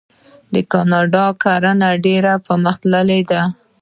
د 0.53 0.55
کاناډا 0.71 1.25
کرنه 1.43 1.89
ډیره 2.05 2.33
پرمختللې 2.45 3.21
ده. 3.29 3.41